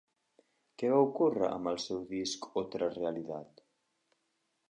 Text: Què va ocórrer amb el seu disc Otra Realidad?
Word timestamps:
Què 0.83 0.87
va 0.93 1.01
ocórrer 1.07 1.49
amb 1.57 1.69
el 1.73 1.77
seu 1.83 2.01
disc 2.15 2.49
Otra 2.61 2.89
Realidad? 2.97 3.65